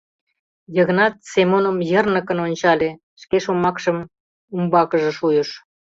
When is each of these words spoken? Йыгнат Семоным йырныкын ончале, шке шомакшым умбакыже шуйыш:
Йыгнат 0.75 1.13
Семоным 1.31 1.77
йырныкын 1.91 2.37
ончале, 2.45 2.89
шке 3.21 3.37
шомакшым 3.43 3.97
умбакыже 4.55 5.11
шуйыш: 5.17 5.49